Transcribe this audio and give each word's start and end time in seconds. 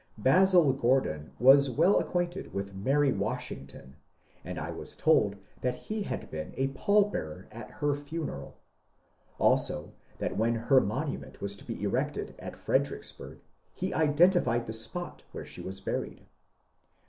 Basil 0.17 0.73
Gordon 0.73 1.29
was 1.37 1.69
weU 1.69 2.01
acquainted 2.01 2.55
with 2.55 2.73
Mary 2.73 3.11
Washington, 3.11 3.97
and 4.43 4.57
I 4.59 4.71
was 4.71 4.95
told 4.95 5.35
that 5.61 5.75
he 5.75 6.01
had 6.01 6.31
been 6.31 6.55
a 6.57 6.69
pallbearer 6.69 7.47
at 7.51 7.69
her 7.69 7.93
funeral; 7.95 8.57
also 9.37 9.93
that 10.17 10.35
when 10.37 10.55
her 10.55 10.81
monument 10.81 11.39
was 11.39 11.55
to 11.57 11.65
be 11.65 11.83
erected 11.83 12.33
at 12.39 12.53
Freder 12.53 12.57
14 12.65 12.65
MONCURE 12.65 12.79
DANIEL 12.79 13.11
CONWAY 13.11 13.35
icksburg 13.35 13.39
he 13.75 13.93
identified 13.93 14.65
the 14.65 14.73
spot 14.73 15.23
where 15.33 15.45
she 15.45 15.61
was 15.61 15.79
buried. 15.79 16.25